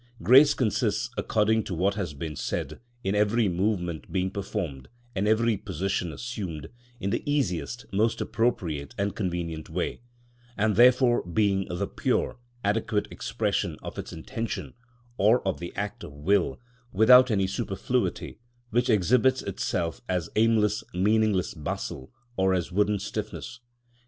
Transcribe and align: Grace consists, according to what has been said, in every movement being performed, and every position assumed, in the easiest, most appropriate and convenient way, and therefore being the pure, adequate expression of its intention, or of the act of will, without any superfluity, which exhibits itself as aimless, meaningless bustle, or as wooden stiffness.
Grace 0.23 0.55
consists, 0.55 1.11
according 1.15 1.61
to 1.63 1.75
what 1.75 1.93
has 1.93 2.15
been 2.15 2.35
said, 2.35 2.79
in 3.03 3.13
every 3.13 3.47
movement 3.47 4.11
being 4.11 4.31
performed, 4.31 4.87
and 5.15 5.27
every 5.27 5.55
position 5.57 6.11
assumed, 6.11 6.69
in 6.99 7.11
the 7.11 7.21
easiest, 7.31 7.85
most 7.93 8.19
appropriate 8.19 8.95
and 8.97 9.15
convenient 9.15 9.69
way, 9.69 10.01
and 10.57 10.75
therefore 10.75 11.21
being 11.21 11.67
the 11.69 11.85
pure, 11.85 12.39
adequate 12.63 13.07
expression 13.11 13.77
of 13.83 13.99
its 13.99 14.11
intention, 14.11 14.73
or 15.19 15.47
of 15.47 15.59
the 15.59 15.71
act 15.75 16.03
of 16.03 16.13
will, 16.13 16.59
without 16.91 17.29
any 17.29 17.45
superfluity, 17.45 18.39
which 18.71 18.89
exhibits 18.89 19.43
itself 19.43 20.01
as 20.09 20.31
aimless, 20.35 20.83
meaningless 20.95 21.53
bustle, 21.53 22.11
or 22.35 22.55
as 22.55 22.71
wooden 22.71 22.97
stiffness. 22.97 23.59